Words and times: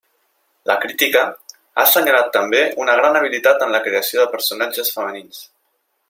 La 0.69 0.75
crítica 0.85 1.19
ha 1.33 1.83
assenyalat 1.83 2.31
també 2.37 2.63
una 2.85 2.97
gran 3.03 3.19
habilitat 3.19 3.65
en 3.67 3.75
la 3.75 3.85
creació 3.89 4.21
de 4.23 4.31
personatges 4.37 4.93
femenins. 4.99 5.45